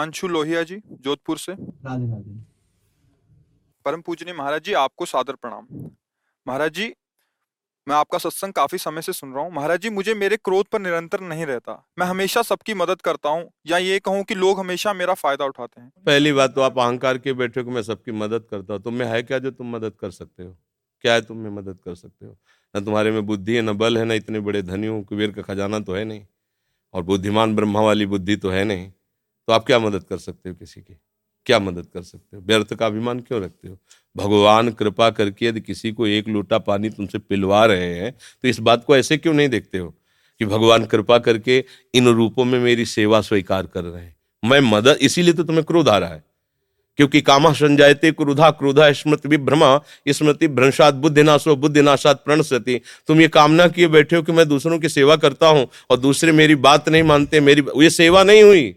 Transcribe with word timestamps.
हिमांशु 0.00 0.28
लोहिया 0.28 0.62
जी 0.62 0.76
जोधपुर 1.00 1.38
से। 1.38 1.52
राधे 1.52 2.06
राधे। 2.06 2.38
परम 3.86 4.00
पूजनीय 4.00 4.34
महाराज 4.34 4.62
जी 4.62 4.72
आपको 4.72 5.06
सादर 5.06 5.34
प्रणाम। 5.34 5.66
महाराज 6.46 6.72
जी 6.72 6.86
मैं 7.86 7.96
आपका 7.96 8.18
सत्संग 8.18 8.52
काफ़ी 8.52 8.78
समय 8.78 9.02
से 9.02 9.12
सुन 9.12 9.32
रहा 9.32 9.44
हूँ। 9.44 9.52
महाराज 9.52 9.80
जी 9.80 9.90
मुझे 9.90 10.14
मेरे 10.14 10.36
क्रोध 10.36 10.66
पर 10.66 10.80
निरंतर 10.80 11.20
नहीं 11.20 11.46
रहता। 11.46 11.72
मैं 11.98 12.06
हमेशा 12.06 12.42
सबकी 12.42 12.74
मदद 12.74 13.00
करता 13.00 13.28
हूँ। 13.28 13.48
या 13.66 13.78
ये 13.78 13.98
कहूँ 13.98 14.22
कि 14.24 14.34
लोग 14.34 14.58
हमेशा 14.60 14.92
मेरा 14.92 15.14
फ़ायदा 15.14 15.44
उठाते 15.44 15.80
हैं। 15.80 15.90
पहली 16.06 16.32
बात 16.32 16.54
तो 16.54 16.60
आप 16.60 16.78
अहंकार 16.78 17.18
के 17.18 17.32
बैठे 17.32 17.60
हो 17.60 17.66
कि 17.66 17.72
मैं 17.72 17.82
सबकी 17.82 18.12
मदद 18.12 18.46
करता 18.50 18.74
हूँ। 18.74 18.82
तुम्हें 18.82 19.08
है 19.08 19.22
क्या 19.22 19.38
जो 19.38 19.50
तुम 19.50 19.74
मदद 19.76 19.96
कर 20.00 20.10
सकते 20.10 20.42
हो? 20.42 20.56
क्या 21.04 21.14
है 21.14 21.22
तुम 21.22 21.36
में 21.36 21.50
मदद 21.50 21.78
कर 21.84 21.94
सकते 21.94 22.26
हो? 22.26 22.36
न 22.74 22.84
तुम्हारे 22.84 23.10
में 23.10 23.26
बुद्धि 23.26 23.56
है 23.56 23.62
न 23.62 23.72
बल 23.72 23.98
है 23.98 24.04
न 24.04 24.12
इतने 24.12 24.40
बड़े 24.40 24.62
धनी 24.62 24.86
हो 24.86 25.02
कुबेर 25.02 25.32
का 25.32 25.42
खजाना 25.42 25.80
तो 25.80 25.94
है 25.94 26.04
नहीं। 26.04 26.24
और 26.94 27.02
बुद्धिमान 27.02 27.54
ब्रह्मा 27.56 27.80
वाली 27.80 28.06
बुद्धि 28.06 28.36
तो 28.36 28.50
है 28.50 28.64
नहीं। 28.64 28.90
तो 29.50 29.54
आप 29.54 29.64
क्या 29.66 29.78
मदद 29.78 30.04
कर 30.10 30.18
सकते 30.18 30.48
हो 30.48 30.54
किसी 30.54 30.80
की? 30.80 30.96
क्या 31.46 31.58
मदद 31.58 31.86
कर 31.94 32.02
सकते 32.02 32.36
हो? 32.36 32.42
व्यर्थ 32.42 32.74
का 32.74 32.86
अभिमान 32.86 33.20
क्यों 33.20 33.42
रखते 33.42 33.68
हो? 33.68 33.78
भगवान 34.16 34.70
कृपा 34.70 35.10
करके 35.10 35.46
यदि 35.46 35.60
किसी 35.60 35.92
को 35.92 36.06
एक 36.06 36.28
लोटा 36.28 36.58
पानी 36.58 36.90
तुमसे 36.90 37.18
पिलवा 37.18 37.64
रहे 37.64 37.94
हैं 37.94 38.12
तो 38.12 38.48
इस 38.48 38.60
बात 38.60 38.84
को 38.84 38.96
ऐसे 38.96 39.16
क्यों 39.16 39.34
नहीं 39.34 39.48
देखते 39.48 39.78
हो? 39.78 39.94
कि 40.38 40.46
भगवान 40.46 40.84
कृपा 40.84 41.18
करके 41.18 41.64
इन 41.94 42.08
रूपों 42.08 42.44
में 42.44 42.58
मेरी 42.58 42.84
सेवा 42.84 43.20
स्वीकार 43.20 43.66
कर 43.66 43.84
रहे 43.84 44.02
हैं। 44.02 44.16
मैं 44.44 44.60
मदद 44.60 44.98
इसीलिए 45.00 45.34
तो 45.34 45.44
तुम्हें 45.44 45.64
क्रोध 45.64 45.88
आ 45.88 45.98
रहा 45.98 46.10
है। 46.10 46.24
क्योंकि 46.96 47.20
कामा 47.20 47.52
संजायते 47.52 48.12
क्रोधा 48.12 48.50
क्रोधा 48.50 48.92
स्मृति 48.92 49.28
विभ्रमा, 49.28 49.80
स्मृति 50.08 50.48
भ्रंशात 50.48 50.94
बुद्धिनाशो, 50.94 51.56
बुद्धिनाशात 51.56 52.24
प्रणसति 52.24 52.80
तुम 53.06 53.20
ये 53.20 53.28
कामना 53.28 53.68
किए 53.68 53.86
बैठे 53.86 54.16
हो 54.16 54.22
कि 54.22 54.32
मैं 54.32 54.48
दूसरों 54.48 54.78
की 54.78 54.88
सेवा 54.88 55.16
करता 55.16 55.48
हूँ 55.48 55.68
और 55.90 55.96
दूसरे 55.96 56.32
मेरी 56.32 56.54
बात 56.54 56.88
नहीं 56.88 57.02
मानते, 57.02 57.40
मेरी, 57.40 57.64
ये 57.76 57.90
सेवा 57.90 58.22
नहीं 58.24 58.42
हुई। 58.42 58.76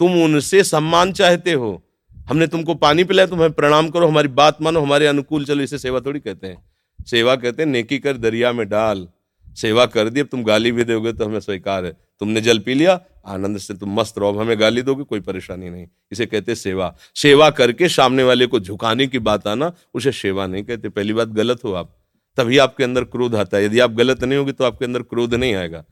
तुम 0.00 0.22
उनसे 0.22 0.64
सम्मान 0.64 1.12
चाहते 1.12 1.52
हो। 1.52 1.82
हमने 2.28 2.46
तुमको 2.46 2.74
पानी 2.74 3.04
पिलाया 3.04 3.26
तुम्हें 3.26 3.52
प्रणाम 3.52 3.88
करो, 3.88 4.06
हमारी 4.06 4.28
बात 4.28 4.62
मानो, 4.62 4.80
हमारे 4.80 5.06
अनुकूल, 5.06 5.44
चलो 5.44 5.62
इसे 5.62 5.78
सेवा 5.78 6.00
थोड़ी 6.00 6.20
कहते 6.20 6.46
हैं। 6.46 6.64
सेवा 7.06 7.36
कहते 7.36 7.62
हैं, 7.62 7.70
नेकी 7.70 7.98
कर 7.98 8.16
दरिया 8.16 8.52
में 8.52 8.68
डाल। 8.68 9.08
सेवा 9.56 9.86
कर 9.86 10.08
दी, 10.08 10.20
अब 10.20 10.26
तुम 10.26 10.44
गाली 10.44 10.72
भी 10.72 10.84
दोगे 10.84 11.12
तो 11.12 11.24
हमें 11.24 11.40
स्वीकार 11.40 11.84
है। 11.84 11.92
तुमने 12.20 12.40
जल 12.40 12.58
पी 12.58 12.74
लिया, 12.74 13.00
आनंद 13.26 13.58
से 13.58 13.74
तुम 13.74 14.00
मस्त 14.00 14.18
रहो 14.18 14.32
हमें 14.32 14.60
गाली 14.60 14.82
दोगे, 14.82 15.04
कोई 15.04 15.20
परेशानी 15.20 15.70
नहीं। 15.70 15.86
इसे 16.12 16.26
कहते 16.26 16.54
सेवा। 16.54 16.96
सेवा 17.14 17.50
करके 17.50 17.88
सामने 17.88 18.22
वाले 18.22 18.46
को 18.46 18.60
झुकाने 18.60 19.06
की 19.06 19.18
बात 19.18 19.46
आना, 19.46 19.72
उसे 19.94 20.12
सेवा 20.12 20.46
नहीं 20.46 20.64
कहते। 20.64 20.88
पहली 20.88 21.12
बात, 21.12 21.28
गलत 21.28 21.64
हो 21.64 21.72
आप, 21.72 21.96
तभी 22.36 22.58
आपके 22.58 22.84
अंदर 22.84 23.04
क्रोध 23.04 23.34
आता 23.34 23.56
है। 23.56 23.64
यदि 23.64 23.78
आप 23.78 23.90
गलत 23.90 24.24
नहीं 24.24 24.38
होगे 24.38 24.52
तो 24.52 24.64
आपके 24.64 24.84
अंदर 24.84 25.02
क्रोध 25.02 25.34
नहीं 25.34 25.54
आएगा। 25.54 25.84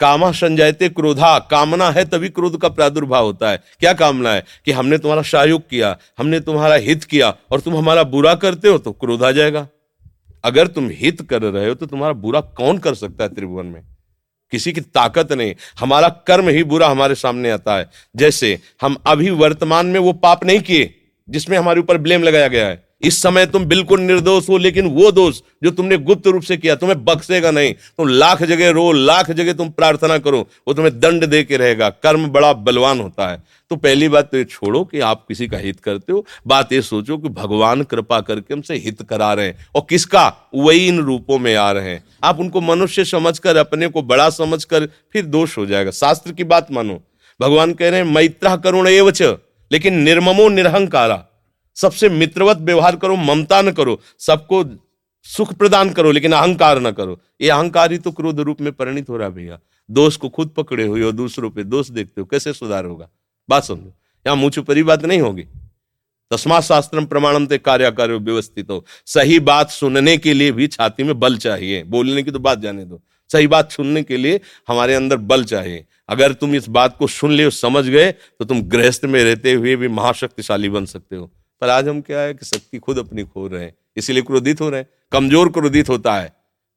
कामा 0.00 0.30
संजयते 0.32 0.88
क्रोधा, 0.88 1.38
कामना 1.38 1.90
है 1.90 2.04
तभी 2.04 2.28
क्रोध 2.28 2.60
का 2.60 2.68
प्रादुर्भाव 2.68 3.24
होता 3.24 3.50
है। 3.50 3.62
क्या 3.80 3.92
कामना 3.92 4.32
है? 4.32 4.44
कि 4.64 4.72
हमने 4.72 4.98
तुम्हारा 4.98 5.22
सहयोग 5.22 5.68
किया, 5.70 5.96
हमने 6.18 6.40
तुम्हारा 6.40 6.74
हित 6.74 7.04
किया 7.04 7.36
और 7.50 7.60
तुम 7.60 7.76
हमारा 7.76 8.02
बुरा 8.04 8.34
करते 8.34 8.68
हो 8.68 8.78
तो 8.78 8.92
क्रोध 8.92 9.22
आ 9.22 9.30
जाएगा। 9.30 9.68
अगर 10.44 10.66
तुम 10.66 10.88
हित 10.92 11.22
कर 11.22 11.42
रहे 11.42 11.68
हो 11.68 11.74
तो 11.74 11.86
तुम्हारा 11.86 12.12
बुरा 12.14 12.40
कौन 12.40 12.78
कर 12.78 12.94
सकता 12.94 13.24
है 13.24 13.34
त्रिभुवन 13.34 13.66
में? 13.66 13.82
किसी 14.50 14.72
की 14.72 14.80
ताकत 14.80 15.32
नहीं। 15.32 15.54
हमारा 15.80 16.08
कर्म 16.08 16.48
ही 16.48 16.64
बुरा 16.64 16.88
हमारे 16.88 17.14
सामने 17.14 17.50
आता 17.50 17.76
है। 17.76 17.90
जैसे 18.16 18.58
हम 18.82 18.96
अभी 19.06 19.30
वर्तमान 19.30 19.86
में 19.86 20.00
वो 20.00 20.12
पाप 20.12 20.44
नहीं 20.44 20.60
किए, 20.60 20.94
जिसमें 21.28 21.58
हमारे 21.58 21.80
ऊपर 21.80 21.98
ब्लेम 21.98 22.22
लगाया 22.22 22.48
गया 22.48 22.66
है। 22.66 22.84
इस 23.02 23.22
समय 23.22 23.46
तुम 23.46 23.64
बिल्कुल 23.64 24.00
निर्दोष 24.00 24.48
हो, 24.48 24.58
लेकिन 24.58 24.86
वो 24.86 25.10
दोष 25.12 25.40
जो 25.62 25.70
तुमने 25.70 25.96
गुप्त 25.96 26.26
रूप 26.26 26.42
से 26.42 26.56
किया, 26.56 26.74
तुम्हें 26.74 27.04
बख्शेगा 27.04 27.50
नहीं। 27.50 27.72
तुम 27.72 28.08
लाख 28.08 28.42
जगह 28.42 28.70
रो, 28.70 28.92
लाख 28.92 29.30
जगह 29.30 29.52
तुम 29.52 29.68
प्रार्थना 29.68 30.18
करो, 30.18 30.48
वो 30.68 30.74
तुम्हें 30.74 31.00
दंड 31.00 31.26
दे 31.26 31.42
के 31.44 31.56
रहेगा। 31.56 31.90
कर्म 31.90 32.26
बड़ा 32.26 32.52
बलवान 32.52 33.00
होता 33.00 33.30
है। 33.30 33.42
तो 33.70 33.76
पहली 33.76 34.08
बात 34.08 34.30
तो 34.30 34.38
ये 34.38 34.44
छोड़ो 34.44 34.84
कि 34.84 35.00
आप 35.00 35.24
किसी 35.28 35.46
का 35.48 35.58
हित 35.58 35.80
करते 35.80 36.12
हो। 36.12 36.24
बात 36.46 36.72
ये 36.72 36.82
सोचो 36.82 37.18
कि 37.18 37.28
भगवान 37.28 37.82
कृपा 37.82 38.20
करके 38.20 38.54
हमसे 38.54 38.74
हित 38.74 39.02
करा 39.02 39.32
रहे 39.32 39.46
हैं 39.46 39.66
और 39.74 39.86
किसका? 39.90 40.50
वही 40.54 40.86
इन 40.88 40.98
रूपों 40.98 41.38
में 41.38 41.54
आ 41.56 41.70
रहे 41.72 41.90
हैं। 41.90 42.04
आप 42.24 42.40
उनको 42.40 42.60
मनुष्य 42.60 43.04
समझकर, 43.04 43.56
अपने 43.56 43.86
को 43.86 44.02
बड़ा 44.02 44.28
समझकर 44.30 44.86
फिर 45.12 45.24
दोष 45.24 45.58
हो 45.58 45.66
जाएगा। 45.66 45.90
शास्त्र 45.90 46.32
की 46.32 46.44
बात 46.44 46.72
मानो। 46.72 47.00
भगवान 47.40 47.72
कह 47.72 47.88
रहे 47.88 48.00
हैं, 48.00 48.06
मैत्रा 48.06 48.56
करुण 48.56 48.88
एवच 48.88 49.22
लेकिन 49.22 49.94
निर्ममो 49.94 50.48
निरहंकारा। 50.48 51.24
सबसे 51.76 52.08
मित्रवत 52.08 52.58
व्यवहार 52.58 52.96
करो, 52.96 53.16
ममता 53.16 53.62
न 53.62 53.72
करो, 53.72 54.00
सबको 54.18 54.64
सुख 55.26 55.52
प्रदान 55.54 55.90
करो, 55.90 56.10
लेकिन 56.10 56.32
अहंकार 56.32 56.80
न 56.80 56.90
करो। 56.90 57.20
ये 57.40 57.50
अहंकार 57.50 57.92
ही 57.92 57.98
तो 57.98 58.10
क्रोध 58.10 58.40
रूप 58.40 58.60
में 58.60 58.72
परिणित 58.72 59.08
हो 59.08 59.16
रहा 59.16 59.28
भैया। 59.28 59.58
दोष 59.88 60.16
को 60.16 60.28
खुद 60.28 60.48
पकड़े 60.48 60.86
हुए 60.86 61.02
हो, 61.02 61.12
दूसरों 61.12 61.50
पे 61.50 61.64
दोष 61.64 61.90
देखते 61.90 62.20
हो, 62.20 62.24
कैसे 62.24 62.52
सुधार 62.52 62.84
होगा? 62.84 63.08
बात 63.48 63.64
समझो। 63.64 63.92
यहाँ 64.26 64.36
मुझ 64.36 64.58
परी 64.58 64.82
बात 64.82 65.04
नहीं 65.04 65.20
होगी। 65.20 65.44
तस्मा 66.30 66.60
शास्त्र 66.60 67.04
प्रमाणम 67.04 67.46
ते 67.46 67.58
कार्य 67.58 67.90
कार्य 67.90 68.14
व्यवस्थित 68.14 68.70
हो। 68.70 68.84
सही 69.06 69.38
बात 69.40 69.70
सुनने 69.70 70.16
के 70.16 70.32
लिए 70.34 70.52
भी 70.52 70.66
छाती 70.66 71.02
में 71.02 71.18
बल 71.20 71.36
चाहिए। 71.36 71.82
बोलने 71.84 72.22
की 72.22 72.30
तो 72.30 72.38
बात 72.38 72.58
जाने 72.58 72.84
दो। 72.84 73.00
सही 73.30 73.46
बात 73.46 73.72
सुनने 73.72 74.02
के 74.02 74.16
लिए 74.16 74.40
हमारे 74.68 74.94
अंदर 74.94 75.16
बल 75.16 75.44
चाहिए। 75.44 75.84
अगर 76.08 76.32
तुम 76.32 76.54
इस 76.54 76.68
बात 76.68 76.96
को 76.96 77.06
सुन 77.06 77.32
ले 77.32 77.50
समझ 77.50 77.84
गए 77.86 78.10
तो 78.12 78.44
तुम 78.44 78.62
गृहस्थ 78.62 79.04
में 79.04 79.22
रहते 79.24 79.52
हुए 79.52 79.76
भी 79.76 79.88
महाशक्तिशाली 79.88 80.68
बन 80.68 80.84
सकते 80.86 81.16
हो। 81.16 81.30
पर 81.62 81.70
आज 81.70 81.88
हम 81.88 82.00
क्या 82.00 82.20
है 82.20 82.32
कि 82.34 82.46
शक्ति 82.46 82.78
खुद 82.78 82.98
अपनी 82.98 83.22
खो 83.22 83.46
रहे 83.46 83.64
हैं, 83.64 83.72
इसीलिए 83.96 84.22
क्रोधित 84.22 84.60
हो 84.60 84.68
रहे 84.70 84.80
हैं। 84.80 84.88
कमज़ोर 85.12 85.48
क्रोधित 85.48 85.88
होता 85.88 86.14
है, 86.14 86.32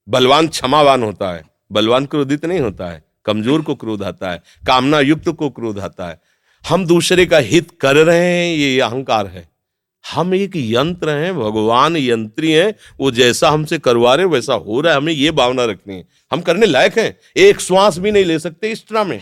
बलवान 0.08 0.48
क्षमावान 0.48 1.04
होता 1.04 1.32
है, 1.34 1.44
बलवान 1.72 2.06
क्रोधित 2.06 2.46
नहीं 2.46 2.60
होता 2.60 2.90
है, 2.92 3.02
कमज़ोर 3.26 3.62
को 3.62 3.76
क्रोध 3.76 4.04
आता 4.04 4.32
है, 4.32 4.42
कामना 4.68 5.00
युक्त 5.00 5.30
को 5.30 5.50
क्रोध 5.50 5.80
आता 5.80 6.10
है। 6.10 6.20
हम 6.64 6.86
दूसरे 6.86 7.26
का 7.26 7.38
हित 7.38 7.72
कर 7.82 7.96
रहे 7.96 8.20
हैं, 8.20 8.56
ये 8.56 8.80
अहंकार 8.80 9.28
है। 9.28 9.48
हम 10.06 10.36
एक 10.36 10.56
यंत्र 10.56 11.10
हैं, 11.10 11.36
भगवान 11.36 11.98
यंत्री 11.98 12.52
हैं, 12.52 12.74
वो 13.00 13.12
जैसा 13.12 13.50
हमसे 13.50 13.80
करवा 13.80 14.16
रहे 14.16 14.26
वैसा 14.28 14.54
हो 14.54 14.82
रहा 14.82 14.94
है, 14.94 15.00
हमें 15.00 15.14
ये 15.14 15.32
भावना 15.32 15.66
रखनी 15.66 15.96
है। 15.96 16.06
हम 16.32 16.42
करने 16.42 16.66
लायक 16.66 16.98
हैं, 16.98 17.16
एक 17.38 17.60
श्वास 17.60 17.98
भी 17.98 18.12
नहीं 18.12 18.26
ले 18.26 18.40
सकते 18.40 18.72
इस 18.72 18.88
तरह 18.88 19.04
में। 19.04 19.22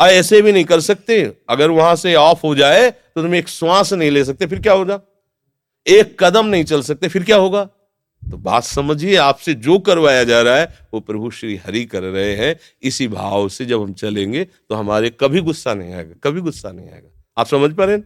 ऐसे 0.00 0.40
भी 0.42 0.52
नहीं 0.52 0.64
कर 0.64 0.80
सकते। 0.80 1.22
अगर 1.50 1.70
वहाँ 1.70 1.94
से 1.96 2.14
ऑफ़ 2.16 2.40
हो 2.44 2.54
जाए 2.54 2.90
तो 2.90 3.22
तुम 3.22 3.34
एक 3.34 3.48
श्वास 3.48 3.92
नहीं 3.92 4.10
ले 4.10 4.24
सकते, 4.24 4.46
फिर 4.46 4.60
क्या 4.60 4.72
होगा? 4.72 5.00
एक 5.86 6.16
कदम 6.20 6.46
नहीं 6.46 6.64
चल 6.64 6.82
सकते, 6.82 7.08
फिर 7.08 7.24
क्या 7.24 7.36
होगा? 7.36 7.64
तो 8.22 8.36
बात 8.38 8.64
समझिए, 8.64 9.16
आपसे 9.16 9.54
जो 9.56 9.78
करवाया 9.80 10.24
जा 10.24 10.40
रहा 10.42 10.56
है, 10.56 10.88
वो 10.94 11.00
प्रभु 11.00 11.30
श्री 11.30 11.56
हरि 11.56 11.84
कर 11.84 12.02
रहे 12.02 12.34
हैं। 12.36 12.56
इसी 12.82 13.08
भाव 13.08 13.48
से 13.48 13.64
जब 13.66 13.82
हम 13.82 13.92
चलेंगे 13.94 14.44
तो 14.44 14.74
हमारे 14.74 15.10
कभी 15.10 15.40
गुस्सा 15.42 15.74
नहीं 15.74 15.94
आएगा, 15.94 16.14
कभी 16.24 16.40
गुस्सा 16.40 16.72
नहीं 16.72 16.90
आएगा। 16.90 17.08
आप 17.36 17.46
समझ 17.46 17.72
पा 17.72 17.84
रहे 17.84 17.98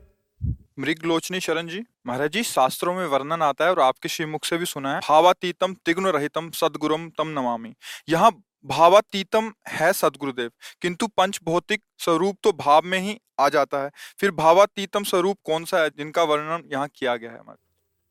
मृग 0.78 1.04
लोचनी 1.04 1.40
शरण 1.40 1.68
जी, 1.68 1.82
महाराज 2.06 2.32
जी, 2.32 2.42
शास्त्रों 2.42 2.94
में 2.94 3.06
वर्णन 3.06 3.42
आता 3.42 3.64
है 3.64 3.70
और 3.70 3.80
आपके 3.80 4.08
श्रीमुख 4.08 4.44
से 4.44 4.56
भी 4.56 4.66
सुना 4.66 4.92
है, 4.94 5.00
भावातीतम 5.00 5.74
तिग्न 5.86 6.06
रहितम 6.08 6.50
सदगुरुम 6.50 7.08
तम 7.18 7.28
नमामि। 7.30 7.72
यहाँ 8.08 8.30
भावातीतम 8.64 9.52
है 9.68 9.92
सदगुरुदेव। 9.92 10.50
किंतु 10.82 11.06
पंच 11.06 11.40
भौतिक 11.44 11.82
स्वरूप 11.98 12.36
तो 12.42 12.52
भाव 12.52 12.82
में 12.84 12.98
ही 12.98 13.20
आ 13.40 13.48
जाता 13.48 13.82
है। 13.84 13.90
फिर 14.18 14.30
भावातीतम 14.30 15.04
स्वरूप 15.04 15.38
कौन 15.44 15.64
सा 15.64 15.78
है 15.78 15.88
जिनका 15.88 16.22
वर्णन 16.22 16.68
यहाँ 16.72 16.88
किया 16.94 17.16
गया 17.16 17.30
है? 17.30 17.38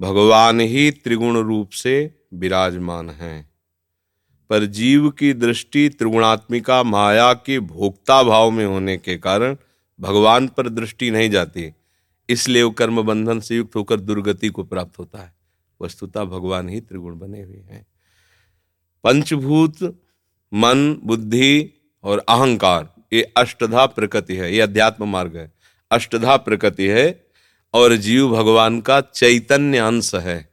भगवान 0.01 0.59
ही 0.59 0.91
त्रिगुण 0.91 1.37
रूप 1.37 1.69
से 1.69 2.25
विराजमान 2.33 3.09
है। 3.09 3.49
पर 4.49 4.65
जीव 4.65 5.09
की 5.09 5.33
दृष्टि 5.33 5.89
त्रिगुणात्मिका 5.89 6.83
माया 6.83 7.33
के 7.33 7.59
भोक्ता 7.59 8.23
भाव 8.23 8.51
में 8.51 8.65
होने 8.65 8.97
के 8.97 9.17
कारण 9.17 9.57
भगवान 9.99 10.47
पर 10.47 10.69
दृष्टि 10.69 11.11
नहीं 11.11 11.29
जाती। 11.29 11.73
इसलिए 12.29 12.63
वो 12.63 12.71
कर्म 12.71 13.01
बंधन 13.01 13.39
से 13.39 13.55
युक्त 13.55 13.75
होकर 13.75 13.99
दुर्गति 13.99 14.49
को 14.49 14.63
प्राप्त 14.63 14.99
होता 14.99 15.19
है। 15.19 15.35
वस्तुतः 15.81 16.23
भगवान 16.23 16.69
ही 16.69 16.81
त्रिगुण 16.81 17.19
बने 17.19 17.43
हुए 17.43 17.57
हैं। 17.57 17.87
पंचभूत 19.03 20.03
मन, 20.53 20.97
बुद्धि 21.03 21.73
और 22.03 22.25
अहंकार, 22.29 22.93
ये 23.13 23.33
अष्टधा 23.37 23.85
प्रकृति 23.85 24.35
है, 24.35 24.53
ये 24.55 24.61
अध्यात्म 24.61 25.07
मार्ग 25.07 25.37
है। 25.37 25.51
अष्टधा 25.91 26.37
प्रकृति 26.37 26.87
है 26.87 27.27
और 27.73 27.95
जीव 27.95 28.29
भगवान 28.29 28.81
का 28.81 29.01
चैतन्य 29.01 29.77
अंश 29.77 30.15
है। 30.15 30.49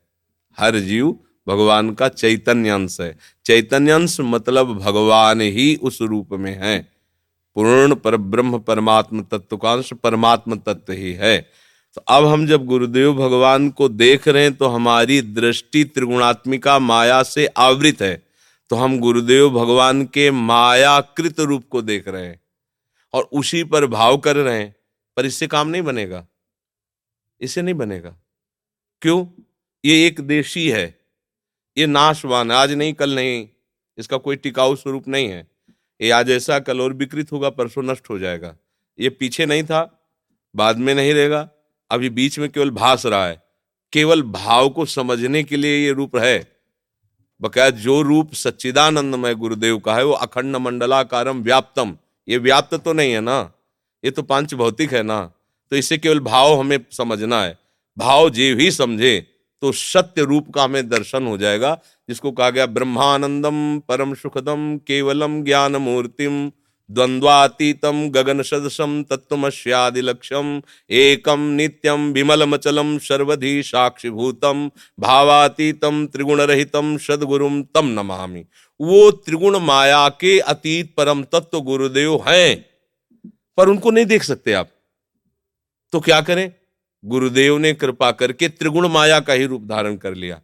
हर 0.58 0.78
जीव 0.78 1.18
भगवान 1.48 1.90
का 1.90 2.08
चैतन्य 2.08 2.68
अंश 2.68 3.00
है। 3.00 3.18
चैतन्य 3.44 3.90
अंश 3.90 4.20
मतलब 4.20 4.78
भगवान 4.78 5.40
ही 5.40 5.76
उस 5.76 6.02
रूप 6.02 6.28
में 6.32 6.58
है। 6.62 6.88
पूर्ण 7.54 7.94
पर 7.94 8.16
ब्रह्म, 8.16 8.58
परमात्म 8.58 9.22
तत्व 9.22 9.56
का 9.56 9.72
अंश 9.72 9.92
परमात्म 9.92 10.56
तत्व 10.56 10.92
ही 10.92 11.12
है। 11.12 11.50
तो 11.94 12.00
अब 12.00 12.26
हम 12.26 12.46
जब 12.46 12.66
गुरुदेव 12.66 13.14
भगवान 13.14 13.70
को 13.70 13.88
देख 13.88 14.28
रहे 14.28 14.42
हैं 14.42 14.54
तो 14.54 14.66
हमारी 14.66 15.22
दृष्टि 15.22 15.84
त्रिगुणात्मिका 15.84 16.78
माया 16.78 17.22
से 17.22 17.46
आवृत 17.46 18.02
है। 18.02 18.23
तो 18.74 18.78
हम 18.78 18.98
गुरुदेव 18.98 19.50
भगवान 19.50 20.04
के 20.04 20.30
मायाकृत 20.30 21.40
रूप 21.40 21.68
को 21.68 21.82
देख 21.82 22.08
रहे 22.08 22.26
हैं 22.26 22.40
और 23.12 23.28
उसी 23.32 23.64
पर 23.64 23.86
भाव 23.86 24.18
कर 24.18 24.36
रहे 24.36 24.58
हैं, 24.58 24.76
पर 25.16 25.26
इससे 25.26 25.46
काम 25.46 25.68
नहीं 25.68 25.82
बनेगा। 25.82 26.26
इससे 27.40 27.62
नहीं 27.62 27.74
बनेगा। 27.74 28.16
क्यों? 29.02 29.26
ये 29.84 30.06
एक 30.06 30.20
देशी 30.20 30.70
है। 30.70 31.00
ये 31.78 31.86
नाशवान 31.86 32.52
आज 32.52 32.72
नहीं, 32.72 32.94
कल 32.94 33.14
नहीं। 33.14 33.48
इसका 33.98 34.16
कोई 34.16 34.36
टिकाऊ 34.36 34.76
स्वरूप 34.76 35.08
नहीं 35.08 35.28
है। 35.28 35.48
ये 36.00 36.10
आज 36.10 36.30
ऐसा, 36.30 36.58
कल 36.58 36.80
और 36.80 36.92
विकृत 36.92 37.32
होगा, 37.32 37.50
परसों 37.50 37.82
नष्ट 37.82 38.10
हो 38.10 38.18
जाएगा। 38.18 38.56
ये 39.00 39.10
पीछे 39.10 39.46
नहीं 39.46 39.64
था, 39.64 40.10
बाद 40.56 40.76
में 40.76 40.94
नहीं 40.94 41.14
रहेगा। 41.14 41.50
अभी 41.90 42.10
बीच 42.10 42.38
में 42.38 42.50
केवल 42.50 42.70
भास 42.70 43.06
रहा 43.06 43.26
है। 43.26 43.42
केवल 43.92 44.22
भाव 44.22 44.68
को 44.68 44.86
समझने 44.86 45.44
के 45.44 45.56
लिए 45.56 45.84
ये 45.84 45.92
रूप 45.92 46.16
है। 46.16 46.53
बकाया 47.44 47.70
जो 47.78 48.00
रूप 48.02 48.32
सच्चिदानंदमय 48.34 49.34
गुरुदेव 49.34 49.78
का 49.78 49.94
है, 49.94 50.04
वो 50.04 50.12
अखंड 50.14 50.56
मंडलाकारम 50.56 51.42
व्याप्तम। 51.42 51.96
ये 52.28 52.38
व्याप्त 52.38 52.74
तो 52.74 52.92
नहीं 52.92 53.12
है 53.12 53.20
ना? 53.20 53.38
ये 54.04 54.10
तो 54.10 54.22
पाँच 54.24 54.54
भौतिक 54.54 54.92
है 54.92 55.02
ना? 55.02 55.20
तो 55.72 55.76
इसे 55.76 55.98
केवल 55.98 56.20
भाव 56.22 56.58
हमें 56.60 56.78
समझना 56.92 57.42
है। 57.42 57.58
भाव 57.96 58.30
जे 58.30 58.52
भी 58.54 58.70
समझे 58.70 59.18
तो 59.62 59.70
सत्य 59.72 60.22
रूप 60.22 60.50
का 60.54 60.62
हमें 60.64 60.88
दर्शन 60.88 61.26
हो 61.26 61.36
जाएगा, 61.38 61.78
जिसको 62.08 62.30
कहा 62.32 62.48
गया 62.50 62.66
ब्रह्मानंदम 62.68 63.78
परम 63.88 64.14
सुखदम 64.14 64.76
केवलम 64.78 65.42
ज्ञान 65.44 65.76
मूर्तिम 65.78 66.50
द्वंद्वातीतम 66.94 68.08
गगन 68.10 68.42
सदसम 68.42 69.02
तत्वमस्यादिलक्ष्यम 69.02 70.60
एकम 70.90 71.40
नित्यम 71.52 72.10
विमलमचलम 72.12 72.96
सर्वधि 72.98 73.62
साक्षिभूतम 73.62 74.70
भावातीतम 75.00 76.06
त्रिगुण 76.06 76.40
रहितम 76.42 76.96
सदगुरुम 76.98 77.62
तम 77.74 77.88
नमामि। 77.90 78.44
वो 78.80 79.10
त्रिगुण 79.10 79.58
माया 79.58 80.08
के 80.20 80.38
अतीत 80.38 80.94
परम 80.96 81.22
तत्व 81.24 81.60
गुरुदेव 81.60 82.16
हैं, 82.28 82.64
पर 83.58 83.68
उनको 83.68 83.90
नहीं 83.90 84.06
देख 84.06 84.22
सकते 84.22 84.52
आप। 84.52 84.68
तो 85.92 86.00
क्या 86.00 86.20
करें? 86.20 86.50
गुरुदेव 87.04 87.58
ने 87.58 87.72
कृपा 87.74 88.10
करके 88.12 88.48
त्रिगुण 88.48 88.88
माया 88.88 89.20
का 89.20 89.32
ही 89.32 89.46
रूप 89.46 89.62
धारण 89.62 89.96
कर 89.96 90.14
लिया। 90.14 90.40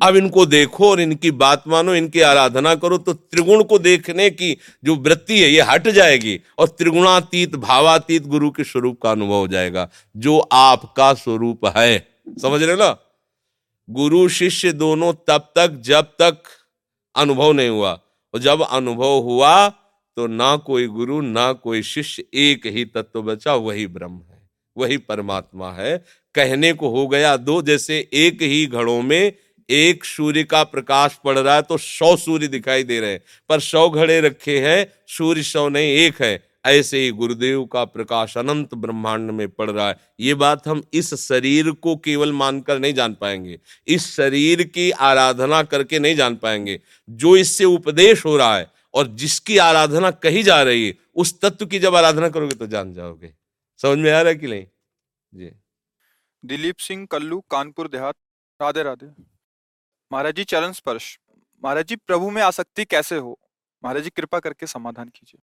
अब 0.00 0.16
इनको 0.16 0.44
देखो 0.46 0.90
और 0.90 1.00
इनकी 1.00 1.30
बात 1.32 1.64
मानो, 1.68 1.94
इनकी 1.94 2.20
आराधना 2.22 2.74
करो 2.74 2.98
तो 2.98 3.12
त्रिगुण 3.12 3.62
को 3.64 3.78
देखने 3.78 4.28
की 4.30 4.56
जो 4.84 4.94
वृत्ति 4.96 5.40
है, 5.40 5.50
ये 5.50 5.60
हट 5.62 5.88
जाएगी 5.90 6.40
और 6.58 6.68
त्रिगुणातीत, 6.68 7.56
भावातीत 7.56 8.26
गुरु 8.26 8.50
के 8.50 8.64
स्वरूप 8.64 9.00
का 9.02 9.10
अनुभव 9.10 9.34
हो 9.34 9.48
जाएगा, 9.48 9.88
जो 10.16 10.38
आपका 10.38 11.12
स्वरूप 11.14 11.66
है। 11.76 11.98
समझ 12.42 12.62
रहे 12.62 12.76
ना? 12.76 12.96
गुरु, 13.88 14.28
शिष्य 14.28 14.72
दोनों 14.74 15.12
तब 15.28 15.52
तक, 15.56 15.80
जब 15.80 16.04
तक 16.18 16.42
अनुभव 17.14 17.52
नहीं 17.52 17.68
हुआ। 17.68 17.92
और 18.34 18.40
जब 18.40 18.60
अनुभव 18.62 19.18
हुआ 19.20 19.68
तो 20.16 20.26
ना 20.26 20.56
कोई 20.56 20.86
गुरु, 20.86 21.20
ना 21.20 21.52
कोई 21.54 21.82
शिष्य, 21.82 22.24
एक 22.34 22.66
ही 22.66 22.84
तत्व 22.84 23.22
बचा, 23.22 23.54
वही 23.54 23.86
ब्रह्म 23.86 24.20
है, 24.20 24.38
वही 24.76 24.96
परमात्मा 24.98 25.70
है। 25.72 25.96
कहने 26.34 26.72
को 26.72 26.88
हो 26.88 27.06
गया 27.08 27.36
दो, 27.36 27.60
जैसे 27.62 27.98
एक 28.14 28.42
ही 28.42 28.66
घड़ों 28.66 29.00
में 29.02 29.32
एक 29.70 30.04
सूर्य 30.04 30.44
का 30.44 30.62
प्रकाश 30.64 31.18
पड़ 31.24 31.38
रहा 31.38 31.54
है 31.54 31.62
तो 31.62 31.78
सौ 31.78 32.16
सूर्य 32.16 32.48
दिखाई 32.48 32.84
दे 32.84 33.00
रहे 33.00 33.10
हैं, 33.10 33.20
पर 33.48 33.60
सौ 33.60 33.88
घड़े 33.90 34.20
रखे 34.20 34.58
हैं, 34.60 34.86
सूर्य 35.08 35.42
सौ 35.42 35.68
नहीं, 35.68 35.90
एक 35.90 36.22
है। 36.22 36.50
ऐसे 36.66 36.98
ही 36.98 37.10
गुरुदेव 37.10 37.64
का 37.64 37.84
प्रकाश 37.84 38.36
अनंत 38.38 38.74
ब्रह्मांड 38.74 39.30
में 39.30 39.48
पड़ 39.48 39.70
रहा 39.70 39.88
है। 39.88 39.96
ये 40.20 40.34
बात 40.34 40.68
हम 40.68 40.82
इस 40.92 41.14
शरीर 41.14 41.70
को 41.70 41.96
केवल 41.96 42.32
मानकर 42.32 42.78
नहीं 42.78 42.94
जान 42.94 43.14
पाएँगे। 43.14 43.58
इस 43.86 44.16
शरीर 44.16 44.62
की 44.62 44.90
आराधना 44.90 45.62
करके 45.62 45.98
नहीं 45.98 46.16
जान 46.16 46.36
पाएँगे। 46.36 46.80
जो 47.10 47.36
इससे 47.36 47.64
उपदेश 47.64 48.24
हो 48.24 48.36
रहा 48.36 48.56
है 48.56 48.70
और 48.94 49.06
जिसकी 49.06 49.58
आराधना 49.58 50.10
कही 50.10 50.42
जा 50.42 50.62
रही 50.62 50.86
है, 50.86 50.94
उस 51.14 51.40
तत्व 51.40 51.66
की 51.66 51.78
जब 51.78 51.94
आराधना 51.94 52.28
करोगे 52.28 52.54
तो 52.54 52.66
जान 52.66 52.92
जाओगे। 52.94 53.32
समझ 53.80 53.98
में 53.98 54.12
आ 54.12 54.20
रहा 54.20 54.28
है 54.28 54.34
कि 54.34 54.46
नहीं? 54.46 54.66
जी। 55.34 55.50
दिलीप 56.44 56.76
सिंह 56.78 57.06
कल्लू, 57.10 57.40
कानपुर 57.40 57.88
देहात। 57.88 58.14
राधे 58.62 58.82
राधे। 58.82 59.29
महाराज 60.12 60.34
जी, 60.34 60.44
चरण 60.44 60.72
स्पर्श। 60.72 61.18
महाराज 61.64 61.86
जी, 61.86 61.96
प्रभु 61.96 62.30
में 62.30 62.42
आसक्ति 62.42 62.84
कैसे 62.84 63.16
हो? 63.16 63.38
महाराज 63.84 64.02
जी, 64.02 64.10
कृपा 64.10 64.38
करके 64.38 64.66
समाधान 64.66 65.08
कीजिए। 65.08 65.40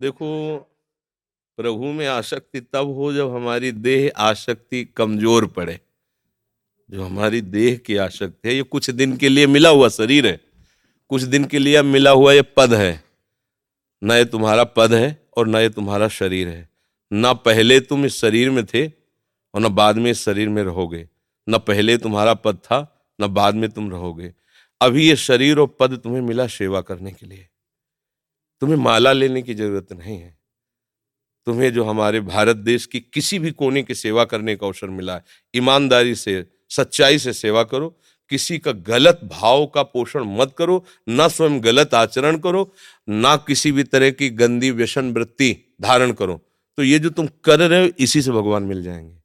देखो, 0.00 0.58
प्रभु 1.56 1.84
में 1.84 2.06
आसक्ति 2.06 2.60
तब 2.60 2.94
हो 2.94 3.12
जब 3.12 3.34
हमारी 3.34 3.72
देह 3.72 4.12
आसक्ति 4.16 4.84
कमज़ोर 4.84 5.46
पड़े। 5.46 5.80
जो 6.90 7.04
हमारी 7.04 7.40
देह 7.40 7.76
की 7.76 7.96
आसक्ति 7.96 8.48
है, 8.48 8.54
ये 8.54 8.62
कुछ 8.62 8.90
दिन 8.90 9.16
के 9.16 9.28
लिए 9.28 9.46
मिला 9.46 9.68
हुआ 9.68 9.88
शरीर 9.88 10.26
है। 10.26 10.40
कुछ 11.08 11.22
दिन 11.22 11.44
के 11.44 11.58
लिए 11.58 11.82
मिला 11.82 12.10
हुआ 12.10 12.32
ये 12.32 12.42
पद 12.42 12.74
है। 12.74 13.04
न 14.04 14.12
ये 14.12 14.24
तुम्हारा 14.24 14.64
पद 14.64 14.92
है 14.92 15.28
और 15.36 15.48
न 15.48 15.56
ये 15.56 15.68
तुम्हारा 15.68 16.08
शरीर 16.08 16.48
है। 16.48 16.68
न 17.12 17.34
पहले 17.34 17.80
तुम 17.80 18.04
इस 18.04 18.20
शरीर 18.20 18.50
में 18.50 18.66
थे 18.66 18.86
और 18.88 19.60
न 19.60 19.68
बाद 19.68 19.96
में 19.96 20.10
इस 20.10 20.24
शरीर 20.24 20.48
में 20.48 20.62
रहोगे। 20.62 21.08
न 21.48 21.58
पहले 21.58 21.98
तुम्हारा 21.98 22.34
पद 22.34 22.56
था 22.56 22.91
न 23.20 23.26
बाद 23.26 23.54
में 23.54 23.70
तुम 23.70 23.90
रहोगे। 23.90 24.34
अभी 24.80 25.08
ये 25.08 25.16
शरीर 25.16 25.58
और 25.58 25.76
पद 25.80 25.98
तुम्हें 25.98 26.20
मिला 26.20 26.46
सेवा 26.46 26.80
करने 26.80 27.12
के 27.12 27.26
लिए। 27.26 27.48
तुम्हें 28.60 28.76
माला 28.76 29.12
लेने 29.12 29.42
की 29.42 29.54
ज़रूरत 29.54 29.92
नहीं 29.92 30.18
है। 30.18 30.38
तुम्हें 31.46 31.72
जो 31.72 31.84
हमारे 31.84 32.20
भारत 32.20 32.56
देश 32.56 32.86
की 32.86 33.00
किसी 33.00 33.38
भी 33.38 33.50
कोने 33.50 33.82
की 33.82 33.94
सेवा 33.94 34.24
करने 34.24 34.56
का 34.56 34.66
अवसर 34.66 34.86
मिला 34.86 35.14
है, 35.14 35.24
ईमानदारी 35.56 36.14
से, 36.14 36.46
सच्चाई 36.70 37.18
से 37.18 37.32
सेवा 37.32 37.64
करो। 37.64 37.98
किसी 38.28 38.58
का 38.58 38.72
गलत 38.72 39.20
भाव 39.24 39.66
का 39.66 39.82
पोषण 39.82 40.24
मत 40.24 40.54
करो, 40.58 40.84
ना 41.08 41.28
स्वयं 41.28 41.64
गलत 41.64 41.94
आचरण 41.94 42.38
करो, 42.38 42.74
ना 43.08 43.36
किसी 43.36 43.72
भी 43.72 43.84
तरह 43.84 44.10
की 44.10 44.30
गंदी 44.30 44.70
व्यसन 44.70 45.12
वृत्ति 45.12 45.76
धारण 45.80 46.12
करो। 46.12 46.40
तो 46.76 46.82
ये 46.82 46.98
जो 46.98 47.10
तुम 47.10 47.28
कर 47.44 47.60
रहे 47.60 47.86
हो, 47.86 47.90
इसी 47.98 48.22
से 48.22 48.30
भगवान 48.30 48.62
मिल 48.62 48.82
जाएँगे। 48.82 49.21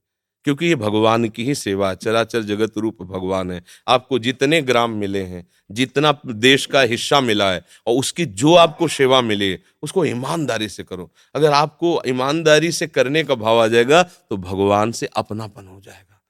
क्योंकि 0.48 0.66
ये 0.66 0.76
भगवान 0.76 1.28
की 1.30 1.44
ही 1.44 1.54
सेवा 1.56 1.90
है। 1.90 1.96
चराचर 1.96 2.42
जगत 2.42 2.78
रूप 2.78 3.02
भगवान 3.04 3.52
है। 3.52 3.64
आपको 3.88 4.20
जितने 4.20 4.62
ग्राम 4.62 4.92
मिले 4.92 5.22
हैं, 5.22 5.46
जितना 5.72 6.14
देश 6.26 6.66
का 6.66 6.82
हिस्सा 6.84 7.20
मिला 7.22 7.52
है, 7.52 7.64
और 7.88 7.96
उसकी 7.96 8.26
जो 8.26 8.54
आपको 8.56 8.88
सेवा 8.88 9.22
मिले 9.22 9.60
उसको 9.84 10.06
ईमानदारी 10.06 10.70
से 10.70 10.84
करो। 10.84 11.12
अगर 11.36 11.54
आपको 11.54 12.02
ईमानदारी 12.08 12.72
से 12.72 12.88
करने 12.88 13.24
का 13.24 13.36
भाव 13.36 13.62
आ 13.62 13.68
जाएगा 13.68 14.04
तो 14.04 14.38
भगवान 14.38 14.92
से 14.92 15.10
अपनापन 15.16 15.68
हो 15.68 15.82
जाएगा। 15.82 16.22